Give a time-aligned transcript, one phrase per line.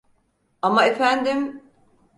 [0.61, 1.65] Ama efendim!